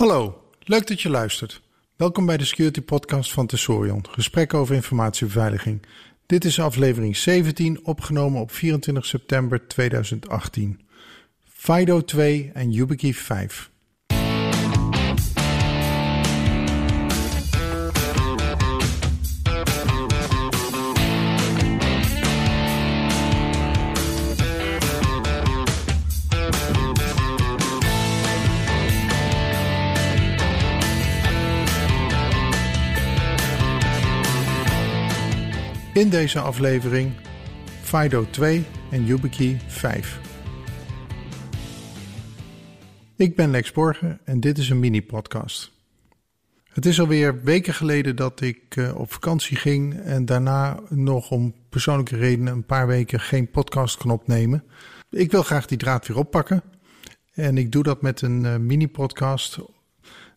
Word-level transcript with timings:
Hallo, 0.00 0.42
leuk 0.60 0.86
dat 0.86 1.00
je 1.00 1.08
luistert. 1.10 1.60
Welkom 1.96 2.26
bij 2.26 2.36
de 2.36 2.44
Security 2.44 2.80
Podcast 2.80 3.32
van 3.32 3.46
Tesorion, 3.46 4.04
gesprek 4.10 4.54
over 4.54 4.74
informatiebeveiliging. 4.74 5.86
Dit 6.26 6.44
is 6.44 6.60
aflevering 6.60 7.16
17, 7.16 7.84
opgenomen 7.84 8.40
op 8.40 8.50
24 8.50 9.06
september 9.06 9.66
2018. 9.66 10.80
FIDO 11.44 12.04
2 12.04 12.50
en 12.54 12.72
YubiKey 12.72 13.12
5. 13.12 13.69
In 36.00 36.08
deze 36.08 36.40
aflevering 36.40 37.12
FIDO 37.82 38.26
2 38.30 38.64
en 38.90 39.04
YubiKey 39.04 39.60
5. 39.66 40.20
Ik 43.16 43.36
ben 43.36 43.50
Lex 43.50 43.72
Borgen 43.72 44.20
en 44.24 44.40
dit 44.40 44.58
is 44.58 44.70
een 44.70 44.80
mini-podcast. 44.80 45.72
Het 46.68 46.86
is 46.86 47.00
alweer 47.00 47.42
weken 47.42 47.74
geleden 47.74 48.16
dat 48.16 48.40
ik 48.40 48.76
uh, 48.76 48.96
op 48.96 49.12
vakantie 49.12 49.56
ging 49.56 50.00
en 50.00 50.24
daarna 50.24 50.80
nog 50.88 51.30
om 51.30 51.54
persoonlijke 51.68 52.16
redenen 52.16 52.52
een 52.52 52.66
paar 52.66 52.86
weken 52.86 53.20
geen 53.20 53.50
podcast 53.50 53.96
kon 53.96 54.10
opnemen. 54.10 54.64
Ik 55.10 55.30
wil 55.30 55.42
graag 55.42 55.66
die 55.66 55.78
draad 55.78 56.06
weer 56.06 56.18
oppakken 56.18 56.62
en 57.32 57.58
ik 57.58 57.72
doe 57.72 57.82
dat 57.82 58.02
met 58.02 58.22
een 58.22 58.44
uh, 58.44 58.56
mini-podcast 58.56 59.58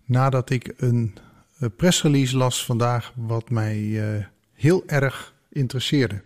nadat 0.05 0.50
ik 0.50 0.73
een 0.77 1.16
uh, 1.59 1.70
pressrelease 1.77 2.38
las 2.38 2.66
vandaag 2.66 3.14
wat 3.16 3.50
mij 3.50 3.77
heel 4.53 4.83
erg 4.86 5.33
interesseerde. 5.53 6.21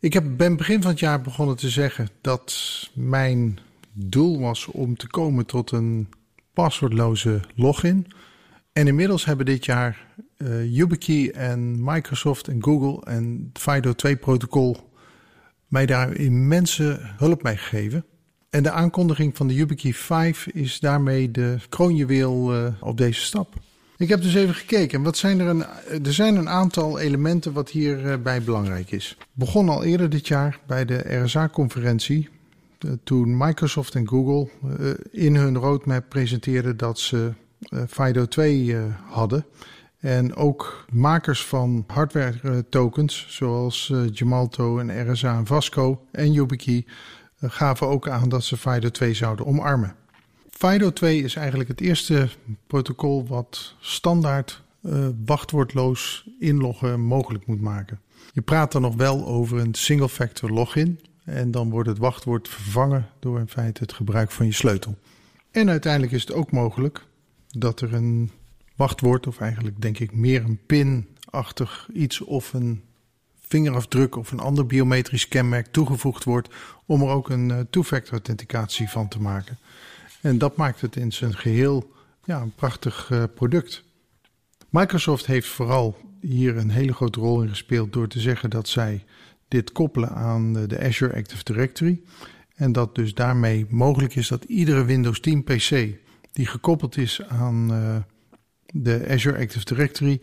Ik 0.00 0.12
heb, 0.12 0.24
ben 0.36 0.56
begin 0.56 0.82
van 0.82 0.90
het 0.90 1.00
jaar 1.00 1.20
begonnen 1.20 1.56
te 1.56 1.68
zeggen 1.68 2.08
dat 2.20 2.54
mijn 2.94 3.58
doel 3.92 4.40
was 4.40 4.66
om 4.66 4.96
te 4.96 5.06
komen 5.06 5.46
tot 5.46 5.70
een 5.70 6.08
paswoordloze 6.52 7.40
login. 7.54 8.06
En 8.72 8.86
inmiddels 8.86 9.24
hebben 9.24 9.46
dit 9.46 9.64
jaar 9.64 10.06
uh, 10.36 10.76
YubiKey 10.76 11.30
en 11.30 11.84
Microsoft 11.84 12.48
en 12.48 12.62
Google 12.62 13.12
en 13.12 13.50
FIDO 13.52 13.92
2 13.92 14.16
protocol 14.16 14.90
mij 15.68 15.86
daar 15.86 16.14
immense 16.14 16.98
hulp 17.00 17.42
mee 17.42 17.56
gegeven. 17.56 18.04
En 18.50 18.62
de 18.62 18.70
aankondiging 18.70 19.36
van 19.36 19.48
de 19.48 19.54
YubiKey 19.54 19.92
5 19.92 20.46
is 20.46 20.80
daarmee 20.80 21.30
de 21.30 21.56
kroonjuweel 21.68 22.54
uh, 22.54 22.72
op 22.80 22.96
deze 22.96 23.20
stap. 23.20 23.54
Ik 24.02 24.08
heb 24.08 24.22
dus 24.22 24.34
even 24.34 24.54
gekeken. 24.54 25.02
Wat 25.02 25.16
zijn 25.16 25.40
er, 25.40 25.46
een, 25.46 25.64
er 26.04 26.12
zijn 26.12 26.36
een 26.36 26.48
aantal 26.48 26.98
elementen 26.98 27.52
wat 27.52 27.70
hierbij 27.70 28.38
uh, 28.38 28.44
belangrijk 28.44 28.90
is. 28.90 29.16
Begon 29.32 29.68
al 29.68 29.84
eerder 29.84 30.10
dit 30.10 30.28
jaar 30.28 30.58
bij 30.66 30.84
de 30.84 31.22
RSA-conferentie. 31.22 32.28
toen 33.04 33.36
Microsoft 33.36 33.94
en 33.94 34.08
Google 34.08 34.48
in 35.10 35.36
hun 35.36 35.58
roadmap 35.58 36.04
presenteerden 36.08 36.76
dat 36.76 36.98
ze 36.98 37.32
FIDO 37.88 38.26
2 38.26 38.76
hadden. 39.08 39.44
En 40.00 40.34
ook 40.34 40.84
makers 40.92 41.46
van 41.46 41.84
hardware 41.86 42.64
tokens, 42.68 43.26
zoals 43.28 43.92
Gemalto 44.12 44.78
en 44.78 45.12
RSA 45.12 45.36
en 45.36 45.46
Vasco 45.46 46.04
en 46.10 46.32
YubiKey, 46.32 46.84
gaven 47.40 47.86
ook 47.86 48.08
aan 48.08 48.28
dat 48.28 48.44
ze 48.44 48.56
FIDO 48.56 48.88
2 48.88 49.14
zouden 49.14 49.46
omarmen. 49.46 49.94
FIDO 50.58 50.92
2 50.92 51.22
is 51.22 51.34
eigenlijk 51.34 51.68
het 51.68 51.80
eerste 51.80 52.28
protocol 52.66 53.26
wat 53.26 53.74
standaard 53.80 54.62
uh, 54.82 55.08
wachtwoordloos 55.24 56.28
inloggen 56.38 57.00
mogelijk 57.00 57.46
moet 57.46 57.60
maken. 57.60 58.00
Je 58.32 58.40
praat 58.40 58.72
dan 58.72 58.82
nog 58.82 58.94
wel 58.94 59.26
over 59.26 59.58
een 59.58 59.74
single 59.74 60.08
factor 60.08 60.50
login 60.50 61.00
en 61.24 61.50
dan 61.50 61.70
wordt 61.70 61.88
het 61.88 61.98
wachtwoord 61.98 62.48
vervangen 62.48 63.08
door 63.18 63.38
in 63.38 63.48
feite 63.48 63.82
het 63.82 63.92
gebruik 63.92 64.30
van 64.30 64.46
je 64.46 64.52
sleutel. 64.52 64.96
En 65.50 65.70
uiteindelijk 65.70 66.12
is 66.12 66.20
het 66.20 66.32
ook 66.32 66.50
mogelijk 66.50 67.04
dat 67.48 67.80
er 67.80 67.94
een 67.94 68.30
wachtwoord, 68.76 69.26
of 69.26 69.40
eigenlijk 69.40 69.80
denk 69.80 69.98
ik 69.98 70.14
meer 70.14 70.44
een 70.44 70.60
pin-achtig 70.66 71.88
iets 71.92 72.20
of 72.20 72.52
een 72.52 72.82
vingerafdruk 73.46 74.16
of 74.16 74.30
een 74.32 74.40
ander 74.40 74.66
biometrisch 74.66 75.28
kenmerk 75.28 75.66
toegevoegd 75.66 76.24
wordt 76.24 76.48
om 76.86 77.02
er 77.02 77.08
ook 77.08 77.30
een 77.30 77.48
uh, 77.48 77.60
two-factor 77.70 78.12
authenticatie 78.12 78.88
van 78.88 79.08
te 79.08 79.20
maken. 79.20 79.58
En 80.22 80.38
dat 80.38 80.56
maakt 80.56 80.80
het 80.80 80.96
in 80.96 81.12
zijn 81.12 81.36
geheel 81.36 81.92
ja, 82.24 82.40
een 82.40 82.54
prachtig 82.54 83.10
uh, 83.10 83.24
product. 83.34 83.82
Microsoft 84.68 85.26
heeft 85.26 85.48
vooral 85.48 85.98
hier 86.20 86.56
een 86.56 86.70
hele 86.70 86.92
grote 86.92 87.20
rol 87.20 87.42
in 87.42 87.48
gespeeld 87.48 87.92
door 87.92 88.08
te 88.08 88.20
zeggen 88.20 88.50
dat 88.50 88.68
zij 88.68 89.04
dit 89.48 89.72
koppelen 89.72 90.10
aan 90.10 90.52
de 90.52 90.80
Azure 90.80 91.14
Active 91.14 91.44
Directory. 91.44 92.00
En 92.54 92.72
dat 92.72 92.94
dus 92.94 93.14
daarmee 93.14 93.66
mogelijk 93.68 94.14
is 94.14 94.28
dat 94.28 94.44
iedere 94.44 94.84
Windows 94.84 95.20
10 95.20 95.44
PC 95.44 95.70
die 96.32 96.46
gekoppeld 96.46 96.96
is 96.96 97.22
aan 97.22 97.72
uh, 97.72 97.96
de 98.66 99.06
Azure 99.08 99.38
Active 99.38 99.64
Directory 99.64 100.20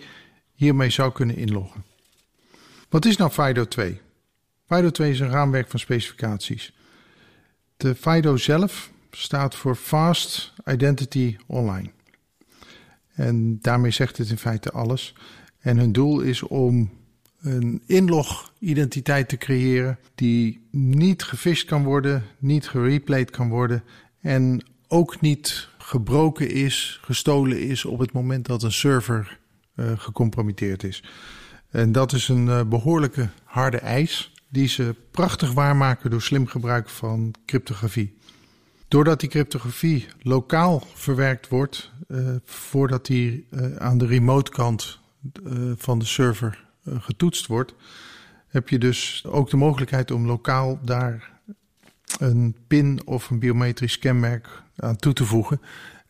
hiermee 0.53 0.89
zou 0.89 1.11
kunnen 1.11 1.35
inloggen. 1.35 1.83
Wat 2.89 3.05
is 3.05 3.17
nou 3.17 3.31
FIDO 3.31 3.65
2? 3.65 4.01
FIDO 4.67 4.89
2 4.89 5.11
is 5.11 5.19
een 5.19 5.29
raamwerk 5.29 5.69
van 5.69 5.79
specificaties. 5.79 6.73
De 7.77 7.95
FIDO 7.95 8.37
zelf 8.37 8.91
staat 9.11 9.55
voor 9.55 9.75
Fast 9.75 10.53
Identity 10.65 11.37
Online. 11.45 11.89
En 13.13 13.59
daarmee 13.61 13.91
zegt 13.91 14.17
het 14.17 14.29
in 14.29 14.37
feite 14.37 14.71
alles. 14.71 15.13
En 15.59 15.77
hun 15.77 15.91
doel 15.91 16.19
is 16.19 16.43
om 16.43 16.89
een 17.41 17.81
inlog-identiteit 17.85 19.29
te 19.29 19.37
creëren 19.37 19.99
die 20.15 20.67
niet 20.71 21.23
gefished 21.23 21.67
kan 21.67 21.83
worden, 21.83 22.23
niet 22.37 22.67
gereplayed 22.67 23.29
kan 23.29 23.49
worden 23.49 23.83
en 24.21 24.63
ook 24.87 25.21
niet 25.21 25.69
gebroken 25.77 26.49
is, 26.49 26.99
gestolen 27.01 27.61
is 27.61 27.85
op 27.85 27.99
het 27.99 28.11
moment 28.11 28.45
dat 28.45 28.63
een 28.63 28.71
server 28.71 29.39
uh, 29.75 29.91
gecompromitteerd 29.95 30.83
is. 30.83 31.03
En 31.69 31.91
dat 31.91 32.13
is 32.13 32.27
een 32.27 32.45
uh, 32.45 32.63
behoorlijke 32.63 33.29
harde 33.43 33.77
eis 33.77 34.31
die 34.49 34.67
ze 34.67 34.95
prachtig 35.11 35.53
waarmaken 35.53 36.09
door 36.09 36.21
slim 36.21 36.47
gebruik 36.47 36.89
van 36.89 37.33
cryptografie. 37.45 38.17
Doordat 38.89 39.19
die 39.19 39.29
cryptografie 39.29 40.05
lokaal 40.21 40.83
verwerkt 40.93 41.47
wordt, 41.47 41.91
uh, 42.07 42.35
voordat 42.45 43.05
die 43.05 43.47
uh, 43.51 43.75
aan 43.75 43.97
de 43.97 44.05
remote 44.05 44.51
kant 44.51 44.99
uh, 45.43 45.71
van 45.77 45.99
de 45.99 46.05
server 46.05 46.65
getoetst 46.85 47.47
wordt, 47.47 47.73
heb 48.47 48.69
je 48.69 48.77
dus 48.77 49.23
ook 49.27 49.49
de 49.49 49.57
mogelijkheid 49.57 50.11
om 50.11 50.25
lokaal 50.25 50.79
daar 50.83 51.31
een 52.19 52.55
pin 52.67 53.01
of 53.05 53.29
een 53.29 53.39
biometrisch 53.39 53.99
kenmerk 53.99 54.63
aan 54.75 54.95
toe 54.95 55.13
te 55.13 55.25
voegen. 55.25 55.61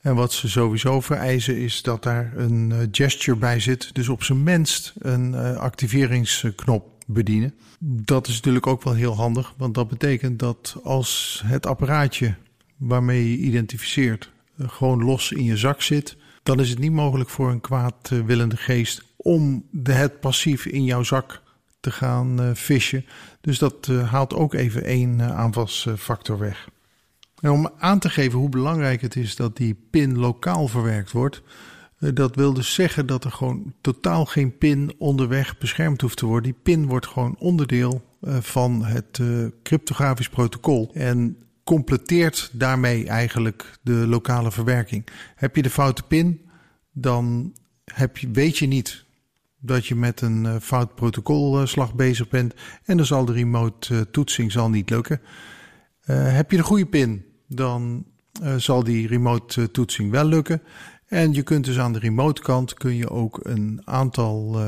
En 0.02 0.16
wat 0.16 0.34
ze 0.34 0.50
sowieso 0.50 1.02
vereisen 1.02 1.58
is 1.58 1.82
dat 1.82 2.04
daar 2.04 2.34
een 2.38 2.90
gesture 2.92 3.38
bij 3.38 3.60
zit, 3.60 3.96
dus 3.96 4.10
op 4.10 4.24
zijn 4.24 4.44
minst 4.44 4.94
een 5.00 5.36
activeringsknop 5.58 7.04
bedienen. 7.08 7.54
Dat 7.80 8.28
is 8.28 8.36
natuurlijk 8.36 8.68
ook 8.68 8.84
wel 8.84 8.94
heel 8.94 9.16
handig, 9.16 9.54
want 9.58 9.74
dat 9.74 9.88
betekent 9.88 10.40
dat 10.40 10.78
als 10.84 11.42
het 11.46 11.66
apparaatje 11.66 12.36
waarmee 12.80 13.30
je 13.30 13.38
identificeert 13.38 14.32
eh, 14.58 14.70
gewoon 14.70 15.04
los 15.04 15.32
in 15.32 15.44
je 15.44 15.58
zak 15.58 15.82
zit, 15.82 16.18
dan 16.44 16.60
is 16.60 16.70
het 16.70 16.80
niet 16.80 16.92
mogelijk 16.92 17.30
voor 17.30 17.50
een 17.50 17.62
kwaadwillende 17.62 18.58
geest 18.58 19.04
om 19.16 19.66
de, 19.72 19.92
het 19.92 20.20
passief 20.20 20.66
in 20.66 20.84
jouw 20.84 21.04
zak 21.04 21.42
te 21.80 21.92
gaan 21.92 22.42
uh, 22.42 22.50
vissen. 22.54 23.06
Dus 23.42 23.58
dat 23.58 23.88
uh, 23.88 24.12
haalt 24.12 24.34
ook 24.34 24.54
even 24.54 24.84
één 24.84 25.22
aanvalsfactor 25.22 26.38
weg. 26.38 26.70
En 27.40 27.52
om 27.52 27.70
aan 27.78 28.00
te 28.00 28.10
geven 28.10 28.40
hoe 28.40 28.50
belangrijk 28.50 29.02
het 29.02 29.16
is 29.16 29.36
dat 29.36 29.58
die 29.58 29.78
pin 29.90 30.18
lokaal 30.18 30.68
verwerkt 30.68 31.12
wordt, 31.12 31.42
dat 32.00 32.36
wil 32.36 32.54
dus 32.54 32.74
zeggen 32.74 33.06
dat 33.06 33.24
er 33.24 33.32
gewoon 33.32 33.74
totaal 33.82 34.26
geen 34.26 34.58
pin 34.58 34.94
onderweg 34.98 35.58
beschermd 35.58 36.02
hoeft 36.02 36.18
te 36.18 36.26
worden. 36.26 36.52
Die 36.52 36.62
pin 36.64 36.86
wordt 36.86 37.08
gewoon 37.08 37.36
onderdeel 37.38 38.04
van 38.22 38.86
het 38.86 39.22
cryptografisch 39.64 40.30
protocol. 40.30 40.92
En 40.94 41.38
completeert 41.70 42.50
daarmee 42.54 43.08
eigenlijk 43.08 43.80
de 43.82 43.92
lokale 43.92 44.52
verwerking. 44.52 45.08
Heb 45.36 45.56
je 45.56 45.62
de 45.62 45.70
foute 45.70 46.04
pin, 46.04 46.42
dan 46.92 47.54
heb 47.86 48.18
je, 48.18 48.30
weet 48.32 48.58
je 48.58 48.68
niet 48.68 49.06
dat 49.60 49.86
je 49.86 49.96
met 49.96 50.22
een 50.22 50.44
uh, 50.44 50.56
fout 50.62 50.96
protocolslag 50.96 51.96
bezig 51.96 52.30
bent 52.30 52.54
en 52.86 52.98
dan 52.98 53.06
zal 53.06 53.26
de 53.26 53.34
remote 53.34 53.94
uh, 53.94 54.02
toetsing 54.02 54.52
zal 54.52 54.70
niet 54.70 54.90
lukken. 54.90 55.22
Heb 56.12 56.52
je 56.52 56.58
de 56.58 56.64
goede 56.64 56.86
pin, 56.86 57.26
dan 57.48 58.06
zal 58.58 58.84
die 58.84 59.08
remote 59.08 59.72
toetsing 59.72 60.12
wel 60.12 60.26
lukken. 60.26 60.62
En 61.06 61.34
je 61.34 61.44
kunt 61.44 61.66
dus 61.66 61.80
aan 61.80 61.94
de 61.94 62.00
remote 62.00 62.42
kant 62.42 62.74
kun 62.74 62.96
je 62.96 63.10
ook 63.10 63.40
een 63.44 63.82
aantal 63.86 64.60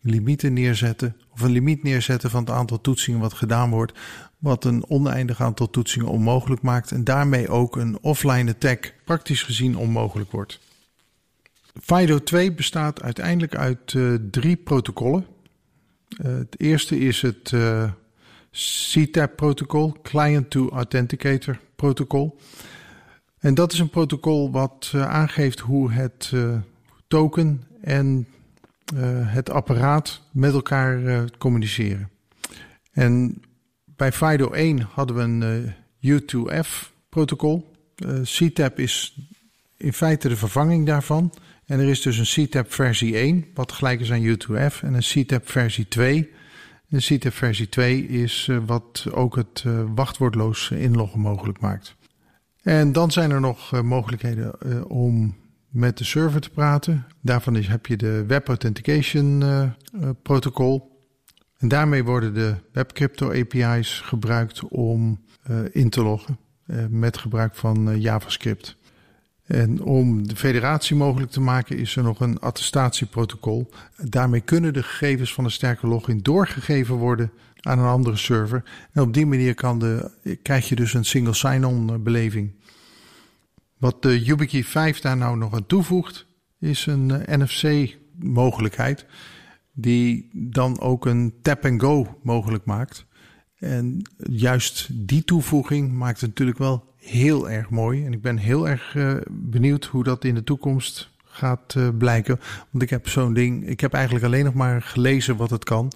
limieten 0.00 0.52
neerzetten. 0.52 1.16
Of 1.38 1.44
een 1.44 1.50
limiet 1.50 1.82
neerzetten 1.82 2.30
van 2.30 2.40
het 2.40 2.50
aantal 2.50 2.80
toetsingen 2.80 3.20
wat 3.20 3.32
gedaan 3.32 3.70
wordt. 3.70 3.98
Wat 4.38 4.64
een 4.64 4.90
oneindig 4.90 5.40
aantal 5.40 5.70
toetsingen 5.70 6.08
onmogelijk 6.08 6.62
maakt. 6.62 6.90
En 6.90 7.04
daarmee 7.04 7.48
ook 7.48 7.76
een 7.76 7.98
offline 8.00 8.50
attack 8.50 8.94
praktisch 9.04 9.42
gezien 9.42 9.76
onmogelijk 9.76 10.30
wordt. 10.30 10.60
FIDO 11.82 12.18
2 12.22 12.52
bestaat 12.52 13.02
uiteindelijk 13.02 13.54
uit 13.54 13.92
uh, 13.92 14.14
drie 14.30 14.56
protocollen. 14.56 15.26
Uh, 16.08 16.36
het 16.38 16.60
eerste 16.60 16.98
is 16.98 17.22
het 17.22 17.52
eh, 17.52 17.90
CTAP-protocol, 18.50 19.96
Client 20.02 20.50
to 20.50 20.68
Authenticator 20.70 21.58
protocol. 21.76 22.38
En 23.38 23.54
dat 23.54 23.72
is 23.72 23.78
een 23.78 23.90
protocol 23.90 24.50
wat 24.50 24.92
aangeeft 24.94 25.60
hoe 25.60 25.92
het 25.92 26.32
token 27.08 27.62
en 27.80 28.26
het 29.24 29.50
apparaat 29.50 30.22
met 30.30 30.52
elkaar 30.52 31.24
communiceren. 31.38 32.10
En 32.92 33.42
bij 33.84 34.12
FIDO 34.12 34.50
1 34.50 34.80
hadden 34.80 35.16
we 35.16 35.22
een 35.22 35.74
U2F-protocol. 36.00 37.72
CTAP 38.22 38.78
is 38.78 39.18
in 39.76 39.92
feite 39.92 40.28
de 40.28 40.36
vervanging 40.36 40.86
daarvan. 40.86 41.32
En 41.66 41.80
er 41.80 41.88
is 41.88 42.02
dus 42.02 42.18
een 42.18 42.46
CTAP 42.46 42.72
versie 42.72 43.16
1, 43.16 43.46
wat 43.54 43.72
gelijk 43.72 44.00
is 44.00 44.12
aan 44.12 44.24
U2F, 44.24 44.82
en 44.82 44.94
een 44.94 45.24
CTAP 45.24 45.48
versie 45.48 45.88
2. 45.88 46.30
De 46.86 46.98
CTAP 46.98 47.32
versie 47.32 47.68
2 47.68 48.06
is 48.06 48.50
wat 48.66 49.06
ook 49.10 49.36
het 49.36 49.64
wachtwoordloos 49.94 50.70
inloggen 50.70 51.20
mogelijk 51.20 51.60
maakt. 51.60 51.96
En 52.62 52.92
dan 52.92 53.10
zijn 53.10 53.30
er 53.30 53.40
nog 53.40 53.82
mogelijkheden 53.82 54.90
om 54.90 55.36
met 55.78 55.98
de 55.98 56.04
server 56.04 56.40
te 56.40 56.50
praten. 56.50 57.06
Daarvan 57.20 57.54
heb 57.54 57.86
je 57.86 57.96
de 57.96 58.24
Web 58.26 58.48
Authentication 58.48 59.44
protocol. 60.22 61.02
En 61.58 61.68
daarmee 61.68 62.04
worden 62.04 62.34
de 62.34 62.54
Web 62.72 62.92
Crypto 62.92 63.32
API's 63.32 64.00
gebruikt 64.04 64.62
om 64.68 65.20
in 65.72 65.90
te 65.90 66.02
loggen 66.02 66.38
met 66.88 67.18
gebruik 67.18 67.54
van 67.54 68.00
JavaScript. 68.00 68.76
En 69.46 69.82
om 69.82 70.28
de 70.28 70.36
federatie 70.36 70.96
mogelijk 70.96 71.30
te 71.30 71.40
maken 71.40 71.78
is 71.78 71.96
er 71.96 72.02
nog 72.02 72.20
een 72.20 72.38
attestatieprotocol. 72.38 73.70
Daarmee 73.96 74.40
kunnen 74.40 74.72
de 74.72 74.82
gegevens 74.82 75.34
van 75.34 75.44
een 75.44 75.50
sterke 75.50 75.86
login 75.86 76.18
doorgegeven 76.22 76.94
worden 76.94 77.30
aan 77.60 77.78
een 77.78 77.84
andere 77.84 78.16
server. 78.16 78.62
En 78.92 79.02
op 79.02 79.14
die 79.14 79.26
manier 79.26 79.54
kan 79.54 79.78
de, 79.78 80.10
krijg 80.42 80.68
je 80.68 80.76
dus 80.76 80.94
een 80.94 81.04
single 81.04 81.34
sign-on 81.34 82.02
beleving. 82.02 82.56
Wat 83.78 84.02
de 84.02 84.24
YubiKey 84.24 84.64
5 84.64 85.00
daar 85.00 85.16
nou 85.16 85.36
nog 85.36 85.54
aan 85.54 85.66
toevoegt, 85.66 86.26
is 86.58 86.86
een 86.86 87.10
eh, 87.10 87.38
NFC 87.38 87.96
mogelijkheid. 88.18 89.06
Die 89.72 90.30
dan 90.32 90.80
ook 90.80 91.06
een 91.06 91.34
tap-and-go 91.42 92.18
mogelijk 92.22 92.64
maakt. 92.64 93.06
En 93.58 94.02
juist 94.16 94.88
die 95.08 95.24
toevoeging 95.24 95.92
maakt 95.92 96.20
het 96.20 96.28
natuurlijk 96.28 96.58
wel 96.58 96.94
heel 96.96 97.50
erg 97.50 97.70
mooi. 97.70 98.04
En 98.04 98.12
ik 98.12 98.22
ben 98.22 98.36
heel 98.36 98.68
erg 98.68 98.94
uh, 98.94 99.16
benieuwd 99.30 99.84
hoe 99.84 100.04
dat 100.04 100.24
in 100.24 100.34
de 100.34 100.44
toekomst 100.44 101.10
gaat 101.24 101.74
uh, 101.74 101.88
blijken. 101.98 102.40
Want 102.70 102.82
ik 102.82 102.90
heb 102.90 103.08
zo'n 103.08 103.34
ding, 103.34 103.68
ik 103.68 103.80
heb 103.80 103.92
eigenlijk 103.92 104.24
alleen 104.24 104.44
nog 104.44 104.54
maar 104.54 104.82
gelezen 104.82 105.36
wat 105.36 105.50
het 105.50 105.64
kan. 105.64 105.92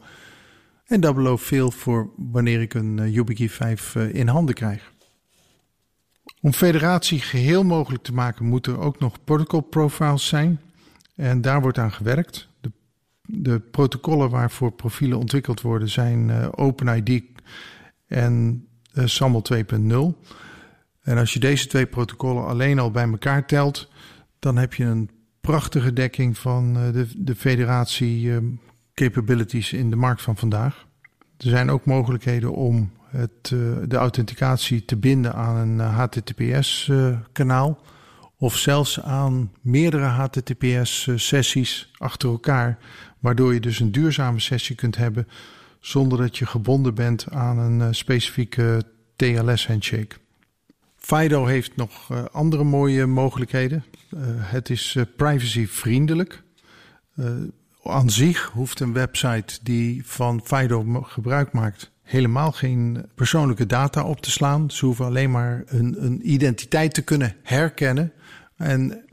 En 0.87 1.01
dat 1.01 1.15
belooft 1.15 1.45
veel 1.45 1.71
voor 1.71 2.11
wanneer 2.17 2.61
ik 2.61 2.75
een 2.75 3.13
YubiKey 3.13 3.49
5 3.49 3.95
in 3.95 4.29
handen 4.29 4.55
krijg. 4.55 4.93
Om 6.43 6.53
federatie 6.53 7.21
geheel 7.21 7.63
mogelijk 7.63 8.03
te 8.03 8.13
maken 8.13 8.45
moeten 8.45 8.73
er 8.73 8.79
ook 8.79 8.99
nog 8.99 9.25
protocol 9.25 9.61
profiles 9.61 10.27
zijn. 10.27 10.61
En 11.17 11.41
daar 11.41 11.61
wordt 11.61 11.79
aan 11.79 11.93
gewerkt. 11.93 12.49
De, 12.61 12.71
de 13.23 13.61
protocollen 13.61 14.31
waarvoor 14.31 14.73
profielen 14.73 15.19
ontwikkeld 15.19 15.61
worden 15.61 15.89
zijn 15.89 16.53
OpenID 16.57 17.25
en 18.07 18.67
SAML 18.95 19.43
2.0. 19.55 19.59
En 21.03 21.19
als 21.19 21.33
je 21.33 21.39
deze 21.39 21.67
twee 21.67 21.87
protocollen 21.87 22.47
alleen 22.47 22.79
al 22.79 22.91
bij 22.91 23.09
elkaar 23.09 23.47
telt, 23.47 23.91
dan 24.39 24.57
heb 24.57 24.75
je 24.75 24.85
een 24.85 25.11
prachtige 25.41 25.93
dekking 25.93 26.39
van 26.39 26.77
eh, 26.77 26.93
de, 26.93 27.07
de 27.17 27.35
federatie 27.35 28.41
capabilities 28.95 29.73
in 29.73 29.91
de 29.91 29.97
markt 29.97 30.23
van 30.23 30.37
vandaag. 30.37 30.87
Er 31.37 31.49
zijn 31.49 31.71
ook 31.71 31.85
mogelijkheden 31.85 32.53
om 32.53 32.91
het, 33.13 33.51
uh, 33.53 33.77
de 33.89 33.97
authenticatie 33.97 34.85
te 34.85 34.97
binden 34.97 35.35
aan 35.35 35.57
een 35.57 35.79
HTTPS-kanaal. 35.79 37.79
Eh, 37.83 37.91
of 38.37 38.57
zelfs 38.57 39.01
aan 39.01 39.53
meerdere 39.61 40.05
HTTPS-sessies 40.05 41.91
achter 41.97 42.29
elkaar. 42.29 42.79
Waardoor 43.19 43.55
je 43.55 43.61
dus 43.61 43.81
een 43.81 43.93
duurzame 43.93 44.41
sessie 44.41 44.77
kunt 44.77 44.97
hebben 44.97 45.29
zonder 45.81 46.19
dat 46.19 46.39
je 46.39 46.47
gebonden 46.47 46.95
bent 46.95 47.27
aan 47.31 47.59
een 47.59 47.95
specifieke 47.95 48.83
TLS-handshake. 49.17 50.17
Fido 50.97 51.47
heeft 51.47 51.77
nog 51.77 52.11
andere 52.33 52.65
mooie 52.65 53.07
mogelijkheden. 53.07 53.85
Het 54.39 54.71
is 54.71 54.97
privacyvriendelijk. 55.17 56.43
aan 57.85 58.11
zich 58.11 58.51
hoeft 58.53 58.81
een 58.81 58.93
website 58.93 59.59
die 59.63 60.03
van 60.07 60.41
Fido 60.45 61.03
gebruik 61.03 61.53
maakt 61.53 61.92
helemaal 62.03 62.53
geen 62.53 63.05
persoonlijke 63.15 63.67
data 63.67 64.05
op 64.05 64.21
te 64.21 64.31
slaan. 64.31 64.71
Ze 64.71 64.85
hoeven 64.85 65.05
alleen 65.05 65.31
maar 65.31 65.63
een, 65.67 66.05
een 66.05 66.31
identiteit 66.31 66.95
te 66.95 67.03
kunnen 67.03 67.37
herkennen. 67.43 68.13
En 68.57 69.05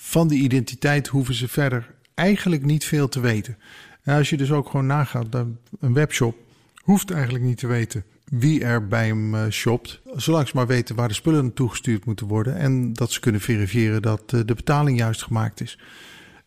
van 0.00 0.28
die 0.28 0.42
identiteit 0.42 1.06
hoeven 1.06 1.34
ze 1.34 1.48
verder 1.48 1.94
eigenlijk 2.14 2.64
niet 2.64 2.84
veel 2.84 3.08
te 3.08 3.20
weten. 3.20 3.58
En 4.02 4.16
als 4.16 4.30
je 4.30 4.36
dus 4.36 4.52
ook 4.52 4.68
gewoon 4.70 4.86
nagaat, 4.86 5.34
een 5.80 5.94
webshop 5.94 6.36
hoeft 6.82 7.10
eigenlijk 7.10 7.44
niet 7.44 7.58
te 7.58 7.66
weten 7.66 8.04
wie 8.38 8.64
er 8.64 8.88
bij 8.88 9.06
hem 9.06 9.34
uh, 9.34 9.48
shopt. 9.50 10.00
Zolang 10.14 10.48
ze 10.48 10.56
maar 10.56 10.66
weten 10.66 10.96
waar 10.96 11.08
de 11.08 11.14
spullen 11.14 11.42
naartoe 11.42 11.68
gestuurd 11.68 12.04
moeten 12.04 12.26
worden. 12.26 12.56
En 12.56 12.92
dat 12.92 13.12
ze 13.12 13.20
kunnen 13.20 13.40
verifiëren 13.40 14.02
dat 14.02 14.32
uh, 14.34 14.40
de 14.44 14.54
betaling 14.54 14.98
juist 14.98 15.22
gemaakt 15.22 15.60
is. 15.60 15.78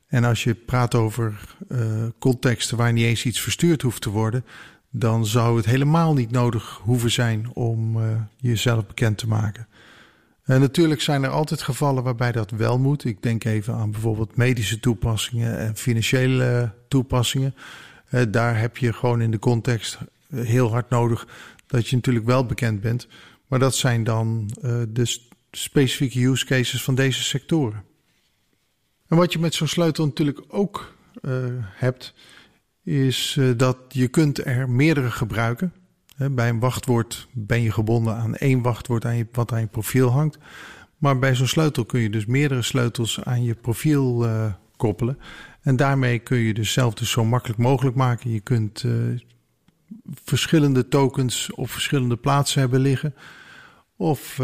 En 0.07 0.23
als 0.23 0.43
je 0.43 0.53
praat 0.53 0.95
over 0.95 1.55
uh, 1.67 2.03
contexten 2.19 2.77
waar 2.77 2.93
niet 2.93 3.05
eens 3.05 3.25
iets 3.25 3.41
verstuurd 3.41 3.81
hoeft 3.81 4.01
te 4.01 4.09
worden. 4.09 4.45
Dan 4.97 5.25
zou 5.25 5.57
het 5.57 5.65
helemaal 5.65 6.13
niet 6.13 6.31
nodig 6.31 6.79
hoeven 6.83 7.11
zijn 7.11 7.49
om 7.53 7.99
jezelf 8.37 8.85
bekend 8.87 9.17
te 9.17 9.27
maken. 9.27 9.67
En 10.43 10.59
natuurlijk 10.59 11.01
zijn 11.01 11.23
er 11.23 11.29
altijd 11.29 11.61
gevallen 11.61 12.03
waarbij 12.03 12.31
dat 12.31 12.51
wel 12.51 12.79
moet. 12.79 13.05
Ik 13.05 13.21
denk 13.21 13.43
even 13.43 13.73
aan 13.73 13.91
bijvoorbeeld 13.91 14.35
medische 14.35 14.79
toepassingen 14.79 15.57
en 15.57 15.75
financiële 15.75 16.73
toepassingen. 16.87 17.55
daar 18.29 18.59
heb 18.59 18.77
je 18.77 18.93
gewoon 18.93 19.21
in 19.21 19.31
de 19.31 19.39
context 19.39 19.97
heel 20.29 20.71
hard 20.71 20.89
nodig 20.89 21.27
dat 21.67 21.87
je 21.87 21.95
natuurlijk 21.95 22.25
wel 22.25 22.45
bekend 22.45 22.81
bent. 22.81 23.07
Maar 23.47 23.59
dat 23.59 23.75
zijn 23.75 24.03
dan 24.03 24.49
de 24.89 25.17
specifieke 25.51 26.25
use 26.25 26.45
cases 26.45 26.83
van 26.83 26.95
deze 26.95 27.23
sectoren. 27.23 27.83
En 29.07 29.17
wat 29.17 29.33
je 29.33 29.39
met 29.39 29.53
zo'n 29.53 29.67
sleutel 29.67 30.05
natuurlijk 30.05 30.41
ook 30.47 30.93
hebt, 31.71 32.13
is 32.85 33.35
uh, 33.39 33.57
dat 33.57 33.77
je 33.87 34.07
kunt 34.07 34.45
er 34.45 34.69
meerdere 34.69 35.11
gebruiken. 35.11 35.73
bij 36.31 36.49
een 36.49 36.59
wachtwoord 36.59 37.27
ben 37.31 37.61
je 37.61 37.71
gebonden 37.71 38.15
aan 38.15 38.35
één 38.35 38.61
wachtwoord 38.61 39.05
aan 39.05 39.17
je, 39.17 39.27
wat 39.31 39.51
aan 39.51 39.59
je 39.59 39.67
profiel 39.67 40.09
hangt. 40.09 40.37
Maar 40.97 41.19
bij 41.19 41.35
zo'n 41.35 41.47
sleutel 41.47 41.85
kun 41.85 41.99
je 41.99 42.09
dus 42.09 42.25
meerdere 42.25 42.61
sleutels 42.61 43.23
aan 43.23 43.43
je 43.43 43.53
profiel 43.53 44.27
koppelen. 44.77 45.19
En 45.61 45.75
daarmee 45.75 46.19
kun 46.19 46.37
je 46.37 46.53
dus 46.53 46.73
zelf 46.73 46.93
dus 46.93 47.11
zo 47.11 47.25
makkelijk 47.25 47.59
mogelijk 47.59 47.95
maken. 47.95 48.31
Je 48.31 48.39
kunt 48.39 48.85
verschillende 50.23 50.87
tokens 50.87 51.51
op 51.53 51.69
verschillende 51.69 52.17
plaatsen 52.17 52.59
hebben 52.59 52.79
liggen. 52.79 53.15
Of 53.95 54.37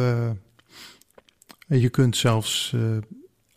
je 1.67 1.89
kunt 1.89 2.17
zelfs, 2.17 2.75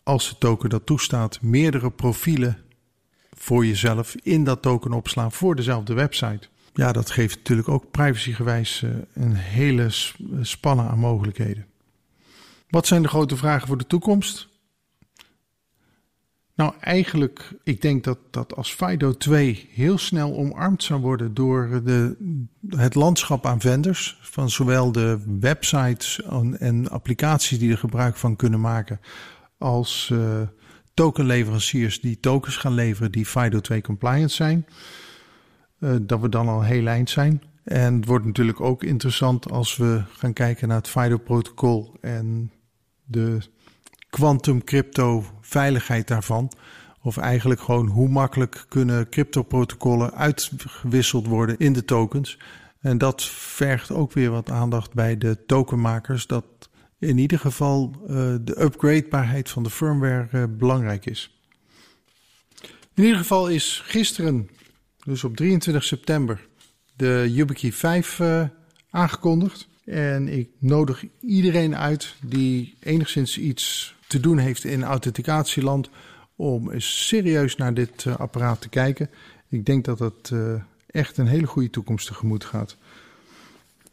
als 0.03 0.29
de 0.29 0.37
token 0.37 0.69
dat 0.69 0.85
toestaat, 0.85 1.41
meerdere 1.41 1.91
profielen 1.91 2.64
voor 3.45 3.65
jezelf 3.65 4.15
in 4.15 4.43
dat 4.43 4.61
token 4.61 4.93
opslaan 4.93 5.31
voor 5.31 5.55
dezelfde 5.55 5.93
website. 5.93 6.47
Ja, 6.73 6.91
dat 6.91 7.11
geeft 7.11 7.35
natuurlijk 7.37 7.69
ook 7.69 7.91
privacygewijs 7.91 8.81
uh, 8.81 8.91
een 9.13 9.35
hele 9.35 9.87
spanne 10.41 10.81
aan 10.81 10.99
mogelijkheden. 10.99 11.65
Wat 12.69 12.87
zijn 12.87 13.01
de 13.01 13.07
grote 13.07 13.37
vragen 13.37 13.67
voor 13.67 13.77
de 13.77 13.87
toekomst? 13.87 14.47
Nou, 16.55 16.73
eigenlijk, 16.79 17.53
ik 17.63 17.81
denk 17.81 18.03
dat, 18.03 18.17
dat 18.31 18.55
als 18.55 18.73
FIDO 18.73 19.17
2 19.17 19.69
heel 19.71 19.97
snel 19.97 20.35
omarmd 20.35 20.83
zou 20.83 21.01
worden 21.01 21.33
door 21.33 21.81
de, 21.83 22.15
het 22.69 22.95
landschap 22.95 23.45
aan 23.45 23.61
vendors, 23.61 24.17
van 24.21 24.49
zowel 24.49 24.91
de 24.91 25.19
websites 25.39 26.21
en, 26.59 26.89
applicaties 26.89 27.59
die 27.59 27.71
er 27.71 27.77
gebruik 27.77 28.15
van 28.15 28.35
kunnen 28.35 28.61
maken, 28.61 28.99
als 29.57 30.09
uh, 30.13 30.41
tokenleveranciers 30.95 32.01
die 32.01 32.19
tokens 32.19 32.57
gaan 32.57 32.73
leveren 32.73 33.11
die 33.11 33.25
FIDO 33.25 33.59
2 33.59 33.81
compliant 33.81 34.31
zijn, 34.31 34.65
uh, 35.79 35.95
dat 36.01 36.19
we 36.19 36.29
dan 36.29 36.47
al 36.47 36.63
heel 36.63 36.87
eind 36.87 37.09
zijn. 37.09 37.41
En 37.63 37.95
het 37.95 38.05
wordt 38.05 38.25
natuurlijk 38.25 38.61
ook 38.61 38.83
interessant 38.83 39.51
als 39.51 39.77
we 39.77 40.03
gaan 40.09 40.33
kijken 40.33 40.67
naar 40.67 40.77
het 40.77 40.87
FIDO-protocol 40.87 41.97
en 42.01 42.51
de 43.03 43.37
quantum 44.09 44.63
crypto 44.63 45.23
veiligheid 45.41 46.07
daarvan. 46.07 46.51
Of 47.01 47.17
eigenlijk 47.17 47.61
gewoon 47.61 47.87
hoe 47.87 48.09
makkelijk 48.09 48.65
kunnen 48.69 49.09
crypto-protocollen 49.09 50.13
uitgewisseld 50.13 51.27
worden 51.27 51.57
in 51.57 51.73
de 51.73 51.85
tokens. 51.85 52.39
En 52.79 52.97
dat 52.97 53.23
vergt 53.25 53.91
ook 53.91 54.13
weer 54.13 54.31
wat 54.31 54.51
aandacht 54.51 54.93
bij 54.93 55.17
de 55.17 55.45
tokenmakers. 55.45 56.27
Dat 56.27 56.45
in 57.05 57.17
ieder 57.17 57.39
geval 57.39 57.91
uh, 58.01 58.07
de 58.41 58.61
upgradebaarheid 58.61 59.49
van 59.49 59.63
de 59.63 59.69
firmware 59.69 60.27
uh, 60.33 60.43
belangrijk 60.49 61.05
is. 61.05 61.39
In 62.93 63.03
ieder 63.03 63.17
geval 63.17 63.47
is 63.47 63.81
gisteren, 63.85 64.49
dus 65.03 65.23
op 65.23 65.35
23 65.35 65.83
september, 65.83 66.47
de 66.95 67.25
YubiKey 67.29 67.71
5 67.71 68.19
uh, 68.19 68.43
aangekondigd. 68.89 69.67
En 69.85 70.27
ik 70.27 70.49
nodig 70.59 71.05
iedereen 71.19 71.75
uit 71.75 72.15
die 72.21 72.75
enigszins 72.79 73.37
iets 73.37 73.95
te 74.07 74.19
doen 74.19 74.37
heeft 74.37 74.63
in 74.63 74.83
authenticatieland 74.83 75.89
om 76.35 76.71
serieus 76.77 77.55
naar 77.55 77.73
dit 77.73 78.05
apparaat 78.17 78.61
te 78.61 78.69
kijken. 78.69 79.09
Ik 79.49 79.65
denk 79.65 79.85
dat 79.85 80.29
uh, 80.33 80.53
echt 80.87 81.17
een 81.17 81.27
hele 81.27 81.47
goede 81.47 81.69
toekomst 81.69 82.07
tegemoet 82.07 82.45
gaat. 82.45 82.77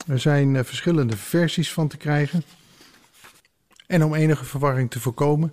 Er 0.07 0.19
zijn 0.19 0.65
verschillende 0.65 1.17
versies 1.17 1.73
van 1.73 1.89
te 1.89 1.97
krijgen. 1.97 2.43
En 3.93 4.05
om 4.05 4.15
enige 4.15 4.45
verwarring 4.45 4.91
te 4.91 5.01
voorkomen, 5.01 5.53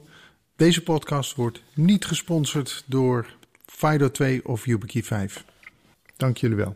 deze 0.55 0.83
podcast 0.83 1.35
wordt 1.35 1.61
niet 1.73 2.05
gesponsord 2.05 2.83
door 2.85 3.35
Fido 3.65 4.11
2 4.11 4.47
of 4.47 4.65
YubiKey 4.65 5.03
5. 5.03 5.45
Dank 6.17 6.37
jullie 6.37 6.55
wel. 6.55 6.75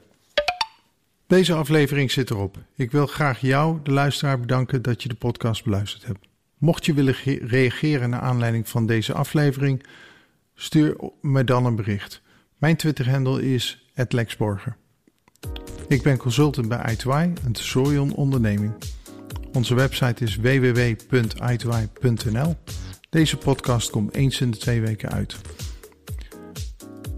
Deze 1.27 1.53
aflevering 1.53 2.11
zit 2.11 2.29
erop. 2.29 2.57
Ik 2.75 2.91
wil 2.91 3.07
graag 3.07 3.39
jou, 3.39 3.79
de 3.83 3.91
luisteraar, 3.91 4.39
bedanken 4.39 4.81
dat 4.81 5.03
je 5.03 5.09
de 5.09 5.15
podcast 5.15 5.63
beluisterd 5.63 6.05
hebt. 6.05 6.25
Mocht 6.57 6.85
je 6.85 6.93
willen 6.93 7.15
reageren 7.41 8.09
naar 8.09 8.21
aanleiding 8.21 8.69
van 8.69 8.85
deze 8.85 9.13
aflevering, 9.13 9.85
stuur 10.55 10.95
me 11.21 11.43
dan 11.43 11.65
een 11.65 11.75
bericht. 11.75 12.21
Mijn 12.57 12.75
Twitter-handle 12.75 13.53
is 13.53 13.89
@lexborger. 14.09 14.75
Ik 15.87 16.01
ben 16.01 16.17
consultant 16.17 16.67
bij 16.67 16.95
i2, 16.95 17.33
een 17.45 17.53
Tesorion 17.53 18.13
onderneming. 18.13 18.73
Onze 19.53 19.75
website 19.75 20.23
is 20.23 20.35
www.i2.nl. 20.35 22.55
Deze 23.09 23.37
podcast 23.37 23.89
komt 23.89 24.15
eens 24.15 24.41
in 24.41 24.51
de 24.51 24.57
twee 24.57 24.81
weken 24.81 25.11
uit. 25.11 25.35